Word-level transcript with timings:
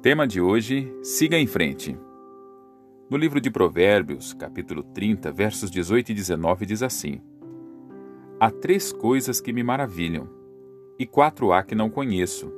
Tema 0.00 0.28
de 0.28 0.40
hoje: 0.40 0.96
siga 1.02 1.36
em 1.36 1.46
frente. 1.48 1.98
No 3.10 3.16
livro 3.16 3.40
de 3.40 3.50
Provérbios, 3.50 4.32
capítulo 4.32 4.84
30, 4.84 5.32
versos 5.32 5.72
18 5.72 6.12
e 6.12 6.14
19, 6.14 6.66
diz 6.66 6.84
assim: 6.84 7.20
Há 8.38 8.48
três 8.48 8.92
coisas 8.92 9.40
que 9.40 9.52
me 9.52 9.64
maravilham, 9.64 10.28
e 11.00 11.04
quatro 11.04 11.52
há 11.52 11.64
que 11.64 11.74
não 11.74 11.90
conheço: 11.90 12.48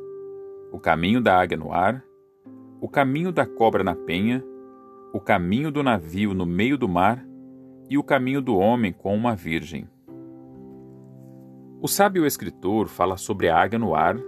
o 0.70 0.78
caminho 0.78 1.18
da 1.18 1.40
águia 1.40 1.56
no 1.56 1.72
ar, 1.72 2.04
o 2.78 2.86
caminho 2.86 3.32
da 3.32 3.46
cobra 3.46 3.82
na 3.82 3.94
penha, 3.94 4.44
o 5.10 5.18
caminho 5.18 5.70
do 5.70 5.82
navio 5.82 6.34
no 6.34 6.44
meio 6.44 6.76
do 6.76 6.86
mar 6.86 7.26
e 7.88 7.96
o 7.96 8.04
caminho 8.04 8.42
do 8.42 8.54
homem 8.54 8.92
com 8.92 9.16
uma 9.16 9.34
virgem. 9.34 9.88
O 11.80 11.88
sábio 11.88 12.26
escritor 12.26 12.86
fala 12.86 13.16
sobre 13.16 13.48
a 13.48 13.56
águia 13.56 13.78
no 13.78 13.94
ar, 13.94 14.18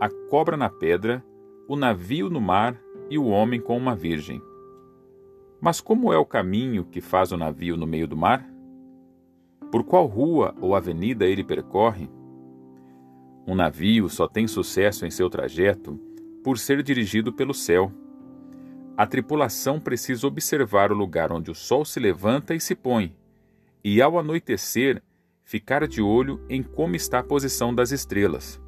a 0.00 0.10
cobra 0.28 0.56
na 0.56 0.68
pedra, 0.68 1.24
o 1.68 1.74
navio 1.74 2.30
no 2.30 2.40
mar 2.40 2.80
e 3.10 3.18
o 3.18 3.26
homem 3.26 3.60
com 3.60 3.76
uma 3.76 3.96
virgem. 3.96 4.40
Mas 5.60 5.80
como 5.80 6.12
é 6.12 6.18
o 6.18 6.24
caminho 6.24 6.84
que 6.84 7.00
faz 7.00 7.32
o 7.32 7.36
navio 7.36 7.76
no 7.76 7.86
meio 7.86 8.06
do 8.06 8.16
mar? 8.16 8.48
Por 9.72 9.82
qual 9.82 10.06
rua 10.06 10.54
ou 10.60 10.76
avenida 10.76 11.26
ele 11.26 11.42
percorre? 11.42 12.08
Um 13.46 13.54
navio 13.54 14.08
só 14.08 14.28
tem 14.28 14.46
sucesso 14.46 15.04
em 15.04 15.10
seu 15.10 15.28
trajeto 15.28 15.98
por 16.44 16.58
ser 16.58 16.82
dirigido 16.82 17.32
pelo 17.32 17.52
céu. 17.52 17.90
A 18.96 19.06
tripulação 19.06 19.80
precisa 19.80 20.26
observar 20.26 20.92
o 20.92 20.96
lugar 20.96 21.32
onde 21.32 21.50
o 21.50 21.54
sol 21.54 21.84
se 21.84 21.98
levanta 21.98 22.54
e 22.54 22.60
se 22.60 22.74
põe, 22.74 23.14
e 23.84 24.00
ao 24.00 24.18
anoitecer, 24.18 25.02
ficar 25.44 25.86
de 25.86 26.00
olho 26.00 26.40
em 26.48 26.62
como 26.62 26.96
está 26.96 27.18
a 27.18 27.24
posição 27.24 27.74
das 27.74 27.90
estrelas. 27.90 28.60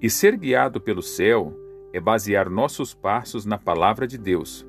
E 0.00 0.10
ser 0.10 0.36
guiado 0.36 0.80
pelo 0.80 1.02
céu 1.02 1.63
é 1.94 2.00
basear 2.00 2.50
nossos 2.50 2.92
passos 2.92 3.46
na 3.46 3.56
palavra 3.56 4.04
de 4.04 4.18
Deus, 4.18 4.66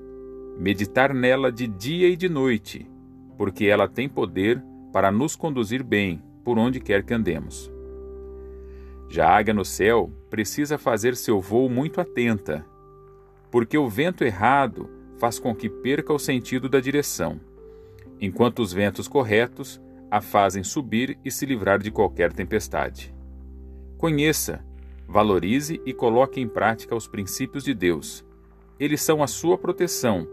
meditar 0.59 1.11
nela 1.11 1.51
de 1.51 1.65
dia 1.65 2.07
e 2.07 2.15
de 2.15 2.29
noite, 2.29 2.87
porque 3.35 3.65
ela 3.65 3.87
tem 3.87 4.07
poder 4.07 4.63
para 4.93 5.11
nos 5.11 5.35
conduzir 5.35 5.83
bem 5.83 6.21
por 6.43 6.59
onde 6.59 6.79
quer 6.79 7.01
que 7.01 7.15
andemos. 7.15 7.71
Já 9.09 9.27
a 9.27 9.37
águia 9.37 9.55
no 9.55 9.65
céu 9.65 10.11
precisa 10.29 10.77
fazer 10.77 11.15
seu 11.15 11.41
voo 11.41 11.67
muito 11.67 11.99
atenta, 11.99 12.63
porque 13.49 13.75
o 13.75 13.89
vento 13.89 14.23
errado 14.23 14.87
faz 15.17 15.39
com 15.39 15.55
que 15.55 15.67
perca 15.67 16.13
o 16.13 16.19
sentido 16.19 16.69
da 16.69 16.79
direção, 16.79 17.41
enquanto 18.21 18.59
os 18.59 18.71
ventos 18.71 19.07
corretos 19.07 19.81
a 20.11 20.21
fazem 20.21 20.63
subir 20.63 21.17
e 21.25 21.31
se 21.31 21.43
livrar 21.47 21.79
de 21.79 21.89
qualquer 21.89 22.31
tempestade. 22.31 23.11
Conheça, 23.97 24.63
valorize 25.07 25.81
e 25.85 25.93
coloque 25.93 26.39
em 26.39 26.47
prática 26.47 26.95
os 26.95 27.07
princípios 27.07 27.63
de 27.63 27.73
Deus. 27.73 28.25
Eles 28.79 29.01
são 29.01 29.23
a 29.23 29.27
sua 29.27 29.57
proteção, 29.57 30.27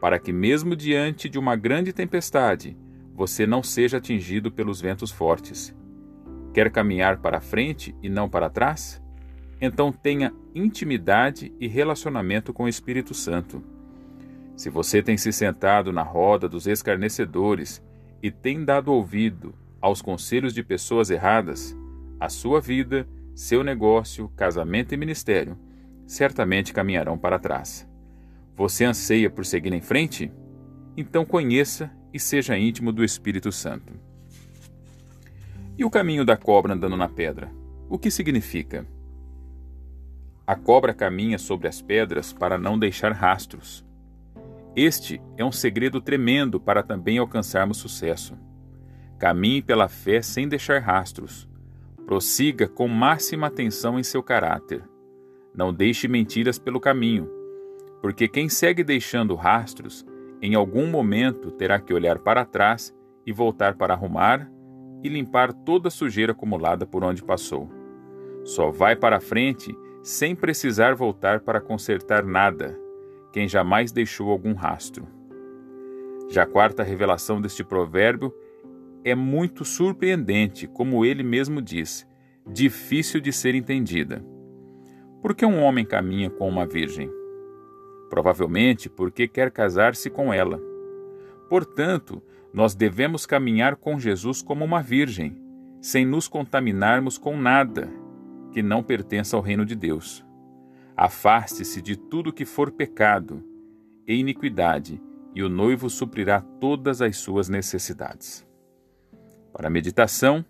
para 0.00 0.18
que, 0.18 0.32
mesmo 0.32 0.76
diante 0.76 1.28
de 1.28 1.38
uma 1.38 1.56
grande 1.56 1.92
tempestade, 1.92 2.76
você 3.14 3.46
não 3.46 3.62
seja 3.62 3.98
atingido 3.98 4.50
pelos 4.50 4.80
ventos 4.80 5.10
fortes. 5.10 5.74
Quer 6.54 6.70
caminhar 6.70 7.18
para 7.18 7.40
frente 7.40 7.94
e 8.02 8.08
não 8.08 8.28
para 8.28 8.48
trás? 8.48 9.02
Então 9.60 9.92
tenha 9.92 10.32
intimidade 10.54 11.52
e 11.60 11.68
relacionamento 11.68 12.52
com 12.52 12.64
o 12.64 12.68
Espírito 12.68 13.12
Santo. 13.12 13.62
Se 14.56 14.70
você 14.70 15.02
tem 15.02 15.16
se 15.16 15.32
sentado 15.32 15.92
na 15.92 16.02
roda 16.02 16.48
dos 16.48 16.66
escarnecedores 16.66 17.82
e 18.22 18.30
tem 18.30 18.64
dado 18.64 18.92
ouvido 18.92 19.54
aos 19.80 20.02
conselhos 20.02 20.54
de 20.54 20.62
pessoas 20.62 21.10
erradas, 21.10 21.76
a 22.18 22.28
sua 22.28 22.60
vida, 22.60 23.06
seu 23.34 23.64
negócio, 23.64 24.28
casamento 24.36 24.94
e 24.94 24.96
ministério 24.96 25.56
certamente 26.10 26.72
caminharão 26.72 27.16
para 27.16 27.38
trás. 27.38 27.88
Você 28.56 28.84
anseia 28.84 29.30
por 29.30 29.46
seguir 29.46 29.72
em 29.72 29.80
frente? 29.80 30.30
Então 30.96 31.24
conheça 31.24 31.88
e 32.12 32.18
seja 32.18 32.58
íntimo 32.58 32.92
do 32.92 33.04
Espírito 33.04 33.52
Santo. 33.52 33.94
E 35.78 35.84
o 35.84 35.88
caminho 35.88 36.24
da 36.24 36.36
cobra 36.36 36.74
andando 36.74 36.96
na 36.96 37.08
pedra? 37.08 37.52
O 37.88 37.96
que 37.96 38.10
significa? 38.10 38.84
A 40.44 40.56
cobra 40.56 40.92
caminha 40.92 41.38
sobre 41.38 41.68
as 41.68 41.80
pedras 41.80 42.32
para 42.32 42.58
não 42.58 42.76
deixar 42.76 43.12
rastros. 43.12 43.86
Este 44.74 45.22
é 45.36 45.44
um 45.44 45.52
segredo 45.52 46.00
tremendo 46.00 46.58
para 46.58 46.82
também 46.82 47.18
alcançarmos 47.18 47.76
sucesso. 47.76 48.36
Caminhe 49.16 49.62
pela 49.62 49.88
fé 49.88 50.20
sem 50.20 50.48
deixar 50.48 50.80
rastros. 50.80 51.48
Prossiga 52.06 52.68
com 52.68 52.88
máxima 52.88 53.46
atenção 53.46 53.98
em 53.98 54.02
seu 54.02 54.22
caráter. 54.22 54.82
Não 55.54 55.72
deixe 55.72 56.08
mentiras 56.08 56.58
pelo 56.58 56.80
caminho, 56.80 57.28
porque 58.00 58.26
quem 58.26 58.48
segue 58.48 58.82
deixando 58.82 59.34
rastros, 59.34 60.04
em 60.42 60.54
algum 60.54 60.86
momento 60.86 61.50
terá 61.50 61.78
que 61.78 61.92
olhar 61.92 62.18
para 62.18 62.44
trás 62.44 62.94
e 63.26 63.32
voltar 63.32 63.76
para 63.76 63.94
arrumar 63.94 64.50
e 65.02 65.08
limpar 65.08 65.52
toda 65.52 65.88
a 65.88 65.90
sujeira 65.90 66.32
acumulada 66.32 66.86
por 66.86 67.04
onde 67.04 67.22
passou. 67.22 67.70
Só 68.44 68.70
vai 68.70 68.96
para 68.96 69.20
frente 69.20 69.76
sem 70.02 70.34
precisar 70.34 70.94
voltar 70.94 71.40
para 71.40 71.60
consertar 71.60 72.24
nada 72.24 72.78
quem 73.32 73.46
jamais 73.46 73.92
deixou 73.92 74.30
algum 74.30 74.54
rastro. 74.54 75.06
Já 76.28 76.44
a 76.44 76.46
quarta 76.46 76.82
revelação 76.82 77.40
deste 77.40 77.62
provérbio 77.62 78.32
é 79.04 79.14
muito 79.14 79.64
surpreendente, 79.64 80.66
como 80.66 81.04
ele 81.04 81.22
mesmo 81.22 81.60
diz, 81.62 82.06
difícil 82.46 83.20
de 83.20 83.32
ser 83.32 83.54
entendida. 83.54 84.24
Por 85.22 85.34
que 85.34 85.44
um 85.44 85.62
homem 85.62 85.84
caminha 85.84 86.30
com 86.30 86.48
uma 86.48 86.66
virgem? 86.66 87.10
Provavelmente 88.08 88.88
porque 88.88 89.28
quer 89.28 89.50
casar-se 89.50 90.10
com 90.10 90.32
ela. 90.32 90.60
Portanto, 91.48 92.22
nós 92.52 92.74
devemos 92.74 93.26
caminhar 93.26 93.76
com 93.76 93.98
Jesus 93.98 94.42
como 94.42 94.64
uma 94.64 94.82
virgem, 94.82 95.36
sem 95.80 96.04
nos 96.04 96.26
contaminarmos 96.26 97.16
com 97.16 97.36
nada 97.36 97.88
que 98.52 98.62
não 98.62 98.82
pertença 98.82 99.36
ao 99.36 99.42
reino 99.42 99.64
de 99.64 99.74
Deus. 99.74 100.24
Afaste-se 100.96 101.80
de 101.80 101.96
tudo 101.96 102.32
que 102.32 102.44
for 102.44 102.70
pecado 102.70 103.42
e 104.06 104.14
iniquidade, 104.14 105.00
e 105.34 105.42
o 105.42 105.48
noivo 105.48 105.88
suprirá 105.88 106.40
todas 106.40 107.00
as 107.00 107.16
suas 107.16 107.48
necessidades. 107.48 108.44
Para 109.60 109.68
a 109.68 109.70
meditação, 109.70 110.42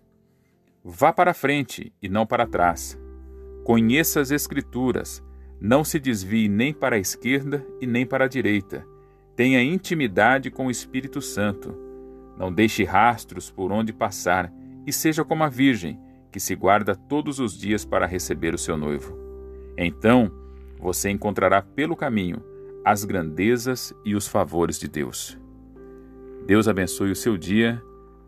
vá 0.84 1.12
para 1.12 1.34
frente 1.34 1.92
e 2.00 2.08
não 2.08 2.24
para 2.24 2.46
trás. 2.46 2.96
Conheça 3.64 4.20
as 4.20 4.30
Escrituras, 4.30 5.20
não 5.60 5.82
se 5.82 5.98
desvie 5.98 6.48
nem 6.48 6.72
para 6.72 6.94
a 6.94 6.98
esquerda 7.00 7.66
e 7.80 7.88
nem 7.88 8.06
para 8.06 8.26
a 8.26 8.28
direita. 8.28 8.86
Tenha 9.34 9.60
intimidade 9.64 10.48
com 10.48 10.66
o 10.66 10.70
Espírito 10.70 11.20
Santo. 11.20 11.76
Não 12.38 12.52
deixe 12.52 12.84
rastros 12.84 13.50
por 13.50 13.72
onde 13.72 13.92
passar 13.92 14.52
e 14.86 14.92
seja 14.92 15.24
como 15.24 15.42
a 15.42 15.48
Virgem, 15.48 15.98
que 16.30 16.38
se 16.38 16.54
guarda 16.54 16.94
todos 16.94 17.40
os 17.40 17.58
dias 17.58 17.84
para 17.84 18.06
receber 18.06 18.54
o 18.54 18.58
seu 18.58 18.76
noivo. 18.76 19.18
Então, 19.76 20.30
você 20.78 21.10
encontrará 21.10 21.60
pelo 21.60 21.96
caminho 21.96 22.44
as 22.84 23.02
grandezas 23.04 23.92
e 24.04 24.14
os 24.14 24.28
favores 24.28 24.78
de 24.78 24.86
Deus. 24.86 25.36
Deus 26.46 26.68
abençoe 26.68 27.10
o 27.10 27.16
seu 27.16 27.36
dia, 27.36 27.82